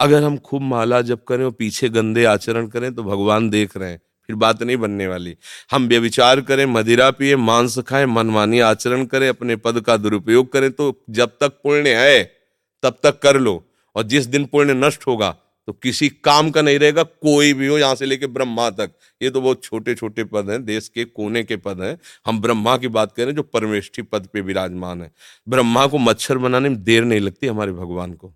अगर 0.00 0.22
हम 0.22 0.36
खूब 0.38 0.62
माला 0.62 1.00
जब 1.02 1.24
करें 1.24 1.44
और 1.44 1.50
पीछे 1.50 1.88
गंदे 1.88 2.24
आचरण 2.24 2.66
करें 2.66 2.94
तो 2.94 3.02
भगवान 3.02 3.50
देख 3.50 3.76
रहे 3.76 3.90
हैं। 3.90 4.00
फिर 4.28 4.36
बात 4.36 4.62
नहीं 4.62 4.76
बनने 4.76 5.06
वाली। 5.06 5.36
हम 5.70 5.88
व्यविचार 5.88 6.40
करें, 6.40 6.64
मदिरा 6.66 7.10
पिए, 7.10 7.36
मांस 7.36 7.78
खाएँ, 7.78 8.06
मनमानी 8.06 8.60
आचरण 8.60 9.04
करें, 9.04 9.28
अपने 9.28 9.56
पद 9.56 9.80
का 9.80 9.96
दुरुपयोग 9.96 10.52
करें 10.52 10.70
तो 10.70 11.04
जब 11.10 11.36
तक 11.40 11.60
पुण्य 11.62 11.94
है 11.94 12.35
तब 12.82 12.98
तक 13.02 13.18
कर 13.18 13.38
लो। 13.38 13.62
और 13.96 14.02
जिस 14.04 14.26
दिन 14.26 14.44
पुण्य 14.44 14.74
नष्ट 14.76 15.06
होगा 15.06 15.36
तो 15.68 15.72
किसी 15.72 16.08
काम 16.08 16.50
का 16.50 16.62
नहीं 16.62 16.78
रहेगा, 16.78 17.02
कोई 17.02 17.52
भी 17.52 17.66
हो, 17.66 17.78
यहाँ 17.78 17.94
से 17.94 18.06
लेके 18.06 18.26
ब्रह्मा 18.26 18.68
तक। 18.70 18.90
ये 19.20 19.30
तो 19.30 19.40
बहुत 19.40 19.62
छोटे 19.64 19.94
छोटे 19.94 20.24
पद 20.24 20.50
हैं, 20.50 20.64
देश 20.64 20.88
के 20.88 21.04
कोने 21.04 21.42
के 21.42 21.56
पद 21.56 21.80
हैं। 21.80 21.98
हम 22.26 22.40
ब्रह्मा 22.40 22.76
की 22.76 22.88
बात 22.88 23.12
करें, 23.12 23.34
जो 23.34 23.42
परमेष्ठी 23.42 24.02
पद 24.02 24.28
पे 24.32 24.40
विराजमान 24.40 25.02
है। 25.02 25.10
ब्रह्मा 25.46 25.86
को 25.86 25.98
मच्छर 25.98 26.38
बनाने 26.38 26.68
में 26.68 26.82
देर 26.84 27.04
नहीं 27.04 27.20
लगती 27.20 27.46
हमारे 27.46 27.72
भगवान 27.72 28.12
को। 28.14 28.32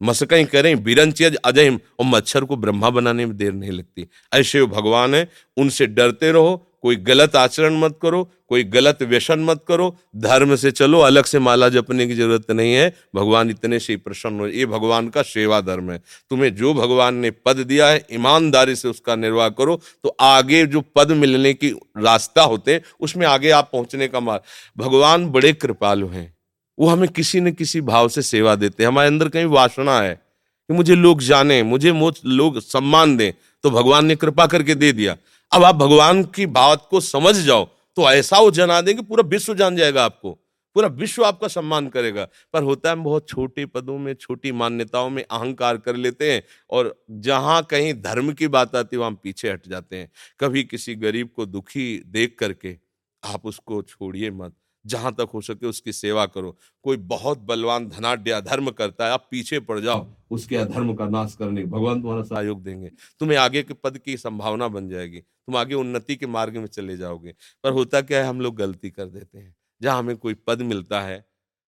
मस्कई 0.00 0.44
करें 0.44 0.82
बिरंच 0.84 1.22
अजय, 1.22 1.70
और 1.70 2.06
मच्छर 2.06 2.44
को 2.44 2.56
ब्रह्मा 2.56 2.90
बनाने 2.90 3.26
में 3.26 3.36
देर 3.36 3.52
नहीं 3.52 3.70
लगती। 3.70 4.06
ऐसे 4.32 4.64
भगवान 4.66 5.14
है, 5.14 5.28
उनसे 5.56 5.86
डरते 5.88 6.32
रहो 6.32 6.64
कोई 6.82 6.96
गलत 6.98 7.36
आचरण 7.36 7.78
मत 7.78 7.98
करो, 8.02 8.22
कोई 8.48 8.64
गलत 8.64 9.02
व्यसन 9.02 9.40
मत 9.40 9.64
करो, 9.68 9.94
धर्म 10.16 10.54
से 10.56 10.70
चलो, 10.70 10.98
अलग 11.00 11.24
से 11.24 11.38
माला 11.38 11.68
जपने 11.68 12.06
की 12.06 12.14
ज़रूरत 12.14 12.50
नहीं 12.50 12.72
है। 12.74 12.92
भगवान 13.14 13.50
इतने 13.50 13.78
से 13.78 13.92
ही 13.92 13.96
प्रसन्न 13.98 14.40
हो, 14.40 14.46
ये 14.46 14.66
भगवान 14.66 15.08
का 15.08 15.22
सेवा 15.24 15.60
धर्म 15.60 15.90
है। 15.90 15.98
तुम्हें 16.30 16.54
जो 16.56 16.74
भगवान 16.74 17.14
ने 17.14 17.30
पद 17.30 17.56
दिया 17.58 17.88
है, 17.88 18.04
ईमानदारी 18.12 18.76
से 18.76 18.88
उसका 18.88 19.16
निर्वाह 19.16 19.48
करो 19.50 19.80
तो 20.04 20.16
आगे 20.20 20.64
जो 20.66 20.80
पद 20.96 21.12
मिलने 21.12 21.52
की 21.54 21.70
रास्ता 21.98 22.42
होते 22.44 22.72
हैं, 22.72 22.82
उसमें 23.00 23.26
आगे 23.26 23.50
आप 23.50 23.70
पहुँचने 23.72 24.08
का 24.08 24.20
मार्ग। 24.20 24.42
भगवान 24.76 25.26
बड़े 25.28 25.52
कृपालु 25.54 26.08
हैं। 26.08 26.32
वो 26.78 26.88
हमें 26.88 27.08
किसी 27.08 27.40
न 27.40 27.52
किसी 27.52 27.80
भाव 27.82 28.08
से 28.08 28.22
सेवा 28.22 28.54
देते 28.54 28.82
हैं। 28.82 28.88
हमारे 28.88 29.08
अंदर 29.08 29.28
कहीं 29.28 29.44
वासना 29.46 30.00
है 30.00 30.14
कि 30.14 30.74
मुझे 30.74 30.94
लोग 30.94 31.20
जाने, 31.22 31.62
मुझे 31.62 31.92
लोग 32.26 32.60
सम्मान 32.60 33.16
दें 33.16 33.32
तो 33.64 33.70
भगवान 33.70 34.06
ने 34.06 34.16
कृपा 34.16 34.46
करके 34.46 34.74
दे 34.74 34.92
दिया। 34.92 35.16
अब 35.52 35.64
आप 35.64 35.74
भगवान 35.74 36.22
की 36.24 36.46
बात 36.46 36.86
को 36.90 37.00
समझ 37.00 37.34
जाओ 37.36 37.64
तो 37.96 38.10
ऐसा 38.10 38.38
वो 38.38 38.50
जना 38.50 38.80
देंगे, 38.80 39.02
पूरा 39.02 39.22
विश्व 39.22 39.54
जान 39.54 39.76
जाएगा 39.76 40.04
आपको। 40.04 40.32
पूरा 40.76 40.88
विश्व 40.88 41.24
आपका 41.24 41.48
सम्मान 41.48 41.88
करेगा। 41.88 42.26
पर 42.52 42.62
होता 42.62 42.88
है 42.88 42.96
हम 42.96 43.04
बहुत 43.04 43.28
छोटे 43.28 43.64
पदों 43.66 43.96
में, 43.98 44.12
छोटी 44.14 44.52
मान्यताओं 44.52 45.10
में 45.10 45.22
अहंकार 45.22 45.76
कर 45.76 45.96
लेते 45.96 46.32
हैं 46.32 46.42
और 46.70 46.94
जहाँ 47.10 47.62
कहीं 47.62 47.94
धर्म 47.94 48.32
की 48.32 48.48
बात 48.48 48.76
आती 48.76 48.96
है, 48.96 49.00
वहाँ 49.00 49.18
पीछे 49.22 49.50
हट 49.50 49.68
जाते 49.68 49.96
हैं। 49.96 50.10
कभी 50.40 50.64
किसी 50.64 50.94
गरीब 50.96 51.30
को 51.36 51.46
दुखी 51.46 52.02
देख 52.06 52.36
करके 52.38 52.76
आप 53.22 53.46
उसको 53.46 53.82
छोड़िए 53.82 54.30
मत। 54.30 54.54
जहाँ 54.88 55.12
तक 55.12 55.28
हो 55.34 55.40
सके 55.40 55.66
उसकी 55.66 55.92
सेवा 55.92 56.26
करो। 56.26 56.56
कोई 56.84 56.96
बहुत 56.96 57.38
बलवान 57.38 57.88
धनाढ़ 57.88 58.28
अधर्म 58.28 58.70
करता 58.70 59.06
है, 59.06 59.12
आप 59.12 59.28
पीछे 59.30 59.60
पड़ 59.60 59.78
जाओ, 59.80 60.06
उसके 60.30 60.56
अधर्म 60.56 60.94
का 60.94 61.08
नाश 61.08 61.34
करने 61.34 61.64
भगवान 61.64 62.00
तुम्हारा 62.02 62.22
सहयोग 62.22 62.62
देंगे। 62.62 62.90
तुम्हें 63.20 63.38
आगे 63.38 63.62
के 63.62 63.74
पद 63.74 63.98
की 63.98 64.16
संभावना 64.16 64.68
बन 64.68 64.88
जाएगी। 64.88 65.18
तुम 65.18 65.56
आगे 65.56 65.74
उन्नति 65.74 66.16
के 66.16 66.26
मार्ग 66.26 66.56
में 66.56 66.66
चले 66.66 66.96
जाओगे। 66.96 67.34
पर 67.64 67.72
होता 67.72 68.00
क्या 68.00 68.22
है, 68.22 68.28
हम 68.28 68.40
लोग 68.40 68.56
गलती 68.56 68.90
कर 68.90 69.06
देते 69.06 69.38
हैं। 69.38 69.54
जहाँ 69.82 69.98
हमें 69.98 70.16
कोई 70.16 70.34
पद 70.34 70.62
मिलता 70.62 71.00
है 71.00 71.24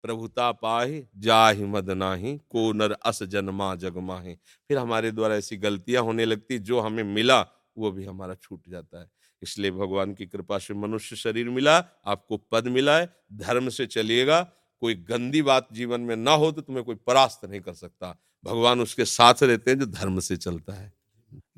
प्रभुता 0.04 0.52
पाही, 0.52 1.02
जाहि 1.16 1.64
मद 1.64 1.90
नाही, 1.90 2.36
को 2.50 2.72
नर 2.72 2.92
अस 2.92 3.22
जन्मा 3.22 3.74
जगमाही 3.74 4.34
फिर 4.68 4.78
हमारे 4.78 5.10
द्वारा 5.10 5.34
ऐसी 5.34 5.56
गलतियाँ 5.56 6.02
होने 6.02 6.24
लगती, 6.24 6.58
जो 6.58 6.80
हमें 6.80 7.04
मिला, 7.04 7.40
वो 7.78 7.90
भी 7.90 8.04
हमारा 8.04 8.34
छूट 8.34 8.68
जाता 8.68 9.00
है। 9.00 9.10
इसलिए 9.44 9.70
भगवान 9.72 10.14
की 10.14 10.26
कृपा 10.26 10.58
से 10.58 10.74
मनुष्य 10.76 11.16
शरीर 11.18 11.48
मिला 11.50 11.76
आपको 12.06 12.36
पद 12.52 12.68
मिला 12.70 12.96
है 12.98 13.08
धर्म 13.38 13.68
से 13.70 13.86
चलिएगा। 13.88 14.40
कोई 14.82 14.94
गंदी 15.08 15.42
बात 15.42 15.68
जीवन 15.72 16.00
में 16.02 16.16
ना 16.18 16.32
हो 16.32 16.50
तो 16.52 16.62
तुम्हें 16.62 16.84
कोई 16.84 16.94
परास्त 17.06 17.44
नहीं 17.44 17.60
कर 17.60 17.74
सकता। 17.74 18.16
भगवान 18.44 18.80
उसके 18.80 19.04
साथ 19.06 19.42
रहते 19.42 19.70
हैं 19.70 19.78
जो 19.78 19.86
धर्म 19.88 20.18
से 20.20 20.36
चलता 20.38 20.72
है। 20.74 20.92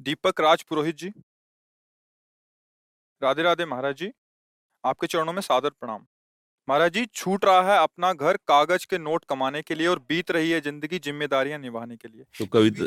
दीपक 0.01 0.41
राज 0.41 0.63
पुरोहित 0.65 0.99
जी। 0.99 1.13
राधे 3.23 3.43
राधे 3.43 3.65
महाराज 3.67 3.97
जी 3.97 4.11
आपके 4.85 5.07
चरणों 5.07 5.33
में 5.33 5.41
सादर 5.43 5.71
प्रणाम। 5.71 6.05
महाराज 6.69 6.93
जी 6.93 7.05
छूट 7.15 7.45
रहा 7.45 7.61
है 7.65 7.79
अपना 7.79 8.13
घर 8.13 8.37
कागज़ 8.49 8.87
के 8.87 8.99
नोट 8.99 9.25
कमाने 9.25 9.63
के 9.63 9.75
लिए 9.75 9.87
और 9.87 9.99
बीत 10.09 10.31
रही 10.31 10.51
है 10.51 10.61
ज़िंदगी 10.61 10.99
जिम्मेदारियाँ 11.01 11.59
निभाने 11.59 11.97
के 11.97 12.09
लिए। 12.09 12.25
तो 12.39 12.47
कविता 12.49 12.87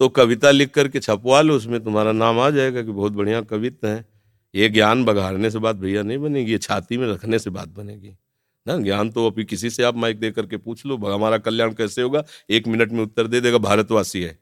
तो 0.00 0.08
कविता 0.10 0.50
लिख 0.50 0.72
करके 0.74 1.00
छपवा 1.00 1.40
लो 1.40 1.56
उसमें 1.56 1.82
तुम्हारा 1.84 2.12
नाम 2.14 2.40
आ 2.40 2.48
जाएगा 2.50 2.82
कि 2.82 2.92
बहुत 2.92 3.12
बढ़िया 3.12 3.40
कविता 3.44 3.88
है। 3.88 4.04
ये 4.54 4.68
ज्ञान 4.68 5.04
बघाड़ने 5.04 5.50
से 5.50 5.58
बात 5.58 5.76
भैया 5.76 6.02
नहीं 6.02 6.18
बनेगी, 6.18 6.52
ये 6.52 6.58
छाती 6.58 6.96
में 6.96 7.08
रखने 7.08 7.38
से 7.38 7.50
बात 7.50 7.68
बनेगी। 7.68 8.16
ना, 8.66 8.76
ज्ञान 8.76 9.10
तो 9.10 9.26
अभी 9.26 9.44
किसी 9.44 9.70
से 9.70 9.82
आप 9.82 9.96
माइक 9.96 10.18
दे 10.20 10.30
करके 10.30 10.56
पूछ 10.56 10.86
लो, 10.86 10.96
हमारा 10.96 11.38
कल्याण 11.38 11.72
कैसे 11.72 12.02
होगा? 12.02 12.24
एक 12.50 12.68
मिनट 12.68 12.92
में 12.92 13.02
उत्तर 13.02 13.26
दे 13.26 13.40
देगा, 13.40 13.58
भारतवासी 13.58 14.22
है। 14.22 14.38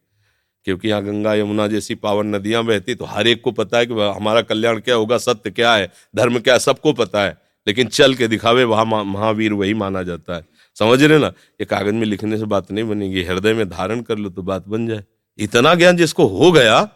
क्योंकि 0.64 0.88
यहाँ 0.88 1.04
गंगा 1.04 1.34
यमुना 1.34 1.66
जैसी 1.66 1.94
पावन 1.94 2.26
नदियाँ 2.26 2.64
बहती 2.64 2.94
तो 2.94 3.04
हर 3.04 3.26
एक 3.26 3.42
को 3.42 3.50
पता 3.52 3.78
है 3.78 3.86
कि 3.86 3.94
हमारा 3.94 4.42
कल्याण 4.42 4.80
क्या 4.80 4.94
होगा, 4.94 5.18
सत्य 5.18 5.50
क्या 5.50 5.74
है, 5.74 5.90
धर्म 6.16 6.38
क्या 6.38 6.54
है, 6.54 6.60
सबको 6.60 6.92
पता 6.92 7.24
है। 7.24 7.38
लेकिन 7.66 7.86
चल 7.86 8.14
के 8.14 8.28
दिखावे, 8.28 8.64
वहाँ 8.64 8.84
महावीर 9.04 9.52
वही 9.52 9.74
माना 9.74 10.02
जाता 10.02 10.36
है। 10.36 10.44
समझ 10.74 11.02
रहे 11.02 11.18
ना? 11.18 11.26
ये 11.26 11.64
कागज़ 11.64 11.92
में 11.92 12.06
लिखने 12.06 12.38
से 12.38 12.44
बात 12.44 12.70
नहीं 12.72 12.84
बनेगी, 12.84 13.22
हृदय 13.22 13.54
में 13.54 13.68
धारण 13.68 14.00
कर 14.00 14.18
लो 14.18 14.30
तो 14.30 14.42
बात 14.42 14.68
बन 14.68 14.86
जाए। 14.86 15.04
इतना 15.38 15.74
ज्ञान 15.74 15.96
जिसको 15.96 16.26
हो 16.26 16.52
गया, 16.52 16.88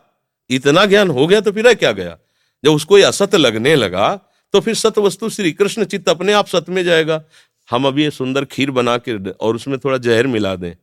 इतना 0.51 0.85
ज्ञान 0.87 1.11
हो 1.11 1.27
गया 1.27 1.41
तो 1.41 1.53
फिर 1.53 1.75
क्या 1.75 1.93
गया? 1.93 2.19
जब 2.67 2.73
उसको 2.73 2.99
ये 2.99 3.05
असत 3.05 3.35
लगने 3.35 3.77
लगा 3.77 4.21
तो 4.53 4.61
फिर 4.61 4.75
सत 4.75 4.99
वस्तु 4.99 5.29
श्री 5.29 5.53
कृष्ण 5.53 5.85
चित्त 5.85 6.09
अपने 6.09 6.33
आप 6.33 6.47
सत्य 6.47 6.73
में 6.73 6.85
जाएगा। 6.85 7.25
हम 7.71 7.87
अभी 7.87 8.03
ये 8.03 8.11
सुंदर 8.11 8.45
खीर 8.45 8.71
बना 8.71 8.99
के 8.99 9.31
और 9.31 9.55
उसमें 9.55 9.79
थोड़ा 9.79 9.99
जहर 9.99 10.27
मिला 10.27 10.57
दें। 10.57 10.75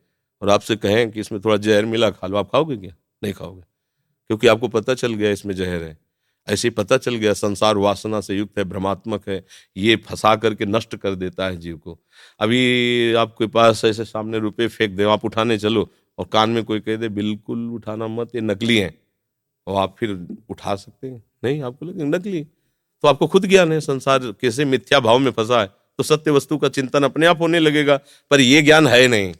और 0.42 0.50
आपसे 0.50 0.76
कहें 0.76 1.12
कि 1.12 1.20
इसमें 1.20 1.42
थोड़ा 1.42 1.58
जहर 1.58 1.86
मिला 1.86 2.10
खा 2.10 2.28
लो 2.28 2.38
आप 2.38 2.52
खाओगे 2.52 2.78
क्या? 2.78 2.96
नहीं 3.24 3.34
खाओगे। 3.34 3.62
क्योंकि 4.28 4.48
आपको 4.48 4.68
पता 4.68 4.94
चल 4.94 5.14
गया 5.14 5.32
इसमें 5.32 5.56
जहर 5.56 5.82
है। 5.82 5.98
ऐसे 6.50 6.68
ही 6.68 6.70
पता 6.70 6.98
चल 6.98 7.16
गया 7.16 7.34
संसार 7.34 7.78
वासना 7.78 8.22
से 8.22 8.36
युक्त 8.36 8.58
है, 8.58 8.64
भ्रमात्मक 8.64 9.30
है। 9.30 9.46
ये 9.78 9.96
फंसा 9.96 10.36
करके 10.36 10.66
नष्ट 10.66 10.96
कर 10.96 11.16
देता 11.16 11.46
है 11.46 11.58
जीव 11.58 11.78
को। 11.78 12.00
अभी 12.40 13.14
आपके 13.14 13.48
पास 13.48 13.86
ऐसे 13.86 14.06
सामने 14.06 14.40
रुपए 14.40 14.68
फेंक 14.68 14.92
दे, 14.92 15.04
आप 15.04 15.26
उठाने 15.26 15.58
चलो 15.58 15.90
और 16.18 16.26
कान 16.26 16.50
में 16.50 16.64
कोई 16.64 16.80
कह 16.80 16.96
दे, 16.96 17.10
बिल्कुल 17.10 17.70
उठाना 17.70 18.08
मत, 18.08 18.36
ये 18.36 18.42
नकली 18.42 18.78
है। 18.78 19.00
और 19.68 19.82
आप 19.82 19.96
फिर 20.00 20.38
उठा 20.50 20.76
सकते 20.76 21.08
हैं। 21.08 21.24
नहीं, 21.44 21.62
आपको 21.62 21.86
लगे, 21.86 22.04
नकली। 22.04 22.44
तो 23.02 23.08
आपको 23.08 23.28
खुद 23.28 23.46
ज्ञान 23.46 23.72
है, 23.72 23.82
संसार 23.82 24.20
कैसे 24.20 24.66
मिथ्या 24.66 25.00
भाव 25.00 25.20
में 25.20 25.32
फंसा 25.32 25.62
है। 25.62 25.68
तो 25.98 26.04
सत्य 26.04 26.32
वस्तु 26.32 26.58
का 26.58 26.70
चिंतन 26.70 27.04
अपने 27.04 27.26
आप 27.26 27.42
होने 27.42 27.60
लगेगा, 27.60 28.00
पर 28.32 28.42
यह 28.42 28.62
ज्ञान 28.62 28.88
है 28.88 29.08
नहीं। 29.08 29.34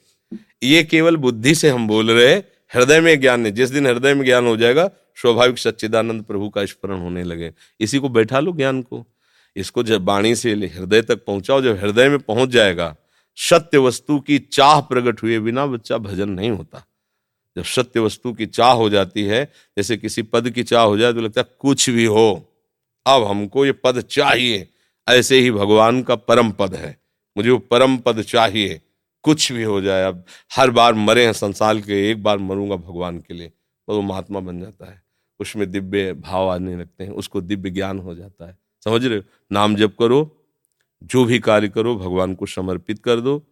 ये 0.64 0.84
केवल 0.84 1.18
बुद्धि 1.18 1.56
से 1.56 1.70
हम 1.70 1.88
बोल 1.88 2.12
रहे 2.12 2.36
हृदय 2.74 3.00
में 3.00 3.22
ज्ञान 3.22 3.42
नहीं। 3.42 3.54
जिस 3.54 3.70
दिन 3.70 3.88
हृदय 3.88 4.14
में 4.14 4.26
ज्ञान 4.26 4.48
हो 4.48 4.58
जाएगा, 4.58 4.90
स्वाभाविक 5.16 5.58
सच्चिदानंद 5.58 6.24
प्रभु 6.24 6.50
का 6.50 6.66
स्मरण 6.66 7.00
होने 7.00 7.24
लगे। 7.24 7.54
इसी 7.80 8.00
को 8.00 8.10
बैठा 8.10 8.40
लो 8.40 8.52
ज्ञान 8.52 8.82
को। 8.82 9.08
इसको 9.56 9.84
जब 9.84 10.04
वाणी 10.04 10.36
से 10.36 10.52
हृदय 10.52 11.02
तक 11.02 11.26
पहुंचाओ, 11.26 11.62
जब 11.62 11.78
हृदय 11.78 12.10
में 12.10 12.20
पहुँच 12.20 12.50
जाएगा, 12.50 12.96
सत्य 13.36 13.78
वस्तु 13.78 14.20
की 14.20 14.40
चाह 14.40 14.82
प्रकट 14.82 15.24
हुए 15.24 15.40
बिना 15.40 15.66
बच्चा 15.66 15.98
भजन 15.98 16.30
नहीं 16.30 16.52
होता। 16.52 16.86
जब 17.58 17.64
सत्य 17.64 18.00
वस्तु 18.00 18.34
की 18.34 18.46
चाह 18.46 18.72
हो 18.72 18.90
जाती 18.90 19.24
है, 19.24 19.52
जैसे 19.78 19.98
किसी 19.98 20.22
पद 20.22 20.50
की 20.50 20.64
चाह 20.64 20.84
हो 20.84 20.98
जाए 20.98 21.14
तो 21.14 21.22
लगता 21.22 21.42
है 21.42 21.48
कुछ 21.60 21.90
भी 21.90 22.06
हो, 22.06 22.50
अब 23.06 23.24
हमको 23.24 23.66
ये 23.66 23.72
पद 23.72 24.02
चाहिए। 24.02 24.68
ऐसे 25.08 25.40
ही 25.40 25.52
भगवान 25.52 26.04
का 26.04 26.16
परम 26.16 26.52
पद 26.52 26.76
है। 26.76 26.98
मुझे 27.38 27.50
वो 27.50 27.58
परम 27.58 27.98
पद 27.98 28.22
चाहिए। 28.22 28.82
कुछ 29.24 29.52
भी 29.52 29.64
हो 29.64 29.82
जाए, 29.82 30.04
अब 30.04 30.26
हर 30.56 30.70
बार 30.70 30.94
मरे 30.94 31.26
हैं 31.26 31.34
संसार 31.34 31.80
के, 31.82 32.12
एक 32.12 32.24
बार 32.24 32.38
मरूँगा 32.38 32.76
भगवान 32.76 33.18
के 33.18 33.34
लिए 33.34 33.48
तो 33.48 33.96
वो 33.96 34.02
महात्मा 34.02 34.40
बन 34.40 34.60
जाता 34.60 34.92
है। 34.92 35.04
उसमें 35.40 35.72
दिव्य 35.72 36.14
भाव 36.14 36.50
आने 36.50 36.76
लगते 36.76 37.04
हैं, 37.04 37.12
उसको 37.12 37.42
दिव्य 37.42 37.70
ज्ञान 37.70 38.00
हो 38.00 38.16
जाता 38.16 38.48
है। 38.48 38.58
समझ 38.84 39.06
रहे 39.06 39.18
हो? 39.18 39.24
नाम 39.52 39.76
जप 39.76 39.96
करो, 40.00 40.46
जो 41.04 41.26
भी 41.26 41.40
कार्य 41.40 41.70
करो, 41.70 41.96
भगवान 41.96 42.36
को 42.36 42.46
समर्पित 42.46 43.00
कर 43.00 43.20
दो। 43.20 43.44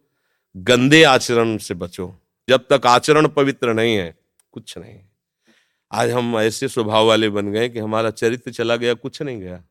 गंदे 0.56 1.02
आचरण 1.02 1.56
से 1.56 1.74
बचो। 1.74 2.21
जब 2.48 2.66
तक 2.72 2.86
आचरण 2.86 3.28
पवित्र 3.28 3.74
नहीं 3.74 3.96
है, 3.96 4.18
कुछ 4.52 4.78
नहीं। 4.78 5.00
आज 5.92 6.10
हम 6.10 6.38
ऐसे 6.38 6.68
स्वभाव 6.68 7.06
वाले 7.06 7.28
बन 7.28 7.52
गए 7.52 7.68
कि 7.68 7.78
हमारा 7.78 8.10
चरित्र 8.10 8.50
चला 8.50 8.76
गया, 8.76 8.94
कुछ 8.94 9.22
नहीं 9.22 9.40
गया। 9.40 9.64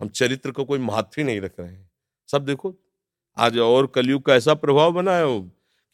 हम 0.00 0.08
चरित्र 0.08 0.50
को 0.50 0.64
कोई 0.64 0.78
महत्व 0.78 1.10
ही 1.18 1.24
नहीं 1.24 1.40
रख 1.40 1.60
रहे 1.60 1.68
हैं। 1.68 1.90
सब 2.32 2.44
देखो, 2.44 2.76
आज 3.36 3.58
और 3.58 3.86
कलयुग 3.86 4.22
का 4.22 4.34
ऐसा 4.34 4.54
प्रभाव 4.54 4.92
बना 4.92 5.16
है 5.16 5.40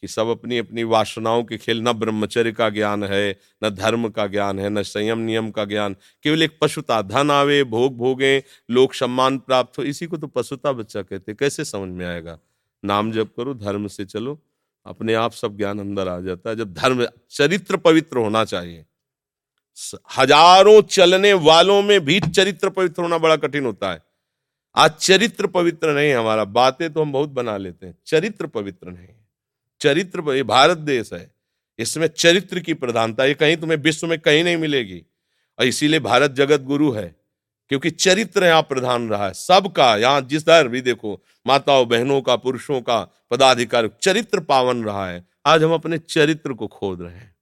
कि 0.01 0.07
सब 0.07 0.27
अपनी 0.27 0.57
अपनी 0.57 0.83
वासनाओं 0.83 1.43
के 1.43 1.57
खेल, 1.57 1.81
न 1.81 1.93
ब्रह्मचर्य 1.93 2.51
का 2.51 2.69
ज्ञान 2.69 3.03
है, 3.03 3.39
न 3.63 3.69
धर्म 3.69 4.09
का 4.09 4.27
ज्ञान 4.27 4.59
है, 4.59 4.69
न 4.69 4.83
संयम 4.83 5.19
नियम 5.19 5.51
का 5.51 5.65
ज्ञान। 5.65 5.95
केवल 6.23 6.43
एक 6.43 6.57
पशुता, 6.61 7.01
धन 7.01 7.31
आवे, 7.31 7.63
भोग 7.63 7.97
भोगे, 7.97 8.43
लोक 8.71 8.93
सम्मान 8.93 9.37
प्राप्त 9.39 9.77
हो, 9.77 9.83
इसी 9.83 10.05
को 10.05 10.17
तो 10.17 10.27
पशुता 10.27 10.71
बच्चा 10.71 11.01
कहते 11.01 11.33
कैसे 11.33 11.65
समझ 11.65 11.89
में 11.89 12.05
आएगा? 12.05 12.39
नाम 12.85 13.11
जप 13.11 13.29
करो, 13.37 13.53
धर्म 13.53 13.87
से 13.87 14.05
चलो। 14.05 14.41
अपने 14.85 15.13
आप 15.13 15.31
सब 15.31 15.57
ज्ञान 15.57 15.79
अंदर 15.79 16.07
आ 16.07 16.19
जाता 16.19 16.49
है। 16.49 16.55
जब 16.55 16.73
धर्म, 16.73 17.05
चरित्र 17.31 17.77
पवित्र 17.77 18.17
होना 18.17 18.45
चाहिए। 18.45 18.85
हज़ारों 20.17 20.81
चलने 20.81 21.33
वालों 21.33 21.81
में 21.81 21.99
भी 22.05 22.19
चरित्र 22.19 22.69
पवित्र 22.69 23.01
होना 23.01 23.17
बड़ा 23.17 23.35
कठिन 23.35 23.65
होता 23.65 23.91
है। 23.91 24.03
आज 24.75 24.91
चरित्र 24.91 25.47
पवित्र 25.47 25.93
नहीं 25.93 26.13
हमारा, 26.13 26.43
बातें 26.45 26.93
तो 26.93 27.01
हम 27.01 27.11
बहुत 27.11 27.29
बना 27.29 27.57
लेते 27.57 27.85
हैं। 27.85 27.97
चरित्र 28.05 28.47
पवित्र 28.47 28.89
नहीं 28.89 29.07
चरित्र 29.81 30.33
ये 30.33 30.43
भारत 30.43 30.77
देश 30.77 31.13
है। 31.13 31.31
इसमें 31.79 32.07
चरित्र 32.07 32.59
की 32.59 32.73
प्रधानता, 32.73 33.25
ये 33.25 33.33
कहीं 33.33 33.57
तुम्हें 33.57 33.77
विश्व 33.77 34.07
में 34.07 34.19
कहीं 34.19 34.43
नहीं 34.43 34.57
मिलेगी। 34.57 35.01
और 35.59 35.65
इसीलिए 35.65 35.99
भारत 35.99 36.31
जगत 36.31 36.61
गुरु 36.61 36.91
है। 36.91 37.20
क्योंकि 37.71 37.89
चरित्र 37.89 38.43
यहाँ 38.43 38.61
प्रधान 38.61 39.07
रहा 39.09 39.25
है। 39.25 39.33
सबका, 39.33 39.95
यहाँ 39.95 40.21
जिस 40.21 40.45
दर 40.45 40.67
भी 40.67 40.81
देखो, 40.81 41.21
माताओं, 41.45 41.87
बहनों 41.87 42.21
का, 42.21 42.35
पुरुषों 42.35 42.81
का 42.81 42.99
पदाधिकार, 43.31 43.89
चरित्र 44.01 44.39
पावन 44.39 44.83
रहा 44.83 45.07
है। 45.09 45.23
आज 45.45 45.63
हम 45.63 45.73
अपने 45.73 45.97
चरित्र 45.97 46.53
को 46.53 46.67
खोद 46.67 47.01
रहे 47.01 47.13
हैं। 47.13 47.33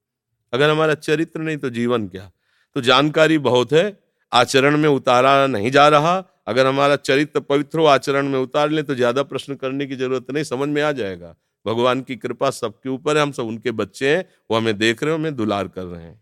अगर 0.53 0.69
हमारा 0.69 0.93
चरित्र 0.93 1.41
नहीं 1.41 1.57
तो 1.57 1.69
जीवन 1.69 2.07
क्या? 2.07 2.29
तो 2.75 2.81
जानकारी 2.81 3.37
बहुत 3.37 3.73
है, 3.73 3.99
आचरण 4.31 4.77
में 4.77 4.89
उतारा 4.89 5.47
नहीं 5.47 5.71
जा 5.71 5.87
रहा। 5.87 6.23
अगर 6.47 6.67
हमारा 6.67 6.95
चरित्र 6.95 7.39
पवित्र 7.39 7.85
आचरण 7.87 8.27
में 8.27 8.39
उतार 8.39 8.69
ले 8.69 8.83
तो 8.83 8.95
ज़्यादा 8.95 9.23
प्रश्न 9.23 9.55
करने 9.55 9.85
की 9.85 9.95
ज़रूरत 9.95 10.31
नहीं, 10.31 10.43
समझ 10.43 10.69
में 10.69 10.81
आ 10.81 10.91
जाएगा। 10.91 11.35
भगवान 11.65 12.01
की 12.01 12.15
कृपा 12.15 12.49
सबके 12.49 12.89
ऊपर 12.89 13.17
है, 13.17 13.23
हम 13.23 13.31
सब 13.31 13.43
उनके 13.43 13.71
बच्चे 13.71 14.15
हैं, 14.15 14.25
वो 14.51 14.57
हमें 14.57 14.77
देख 14.77 15.03
रहे 15.03 15.13
हैं, 15.13 15.19
हमें 15.19 15.35
दुलार 15.35 15.67
कर 15.67 15.83
रहे 15.83 16.03
हैं। 16.03 16.21